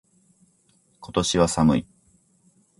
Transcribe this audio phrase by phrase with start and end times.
[0.99, 1.85] 今年は寒い。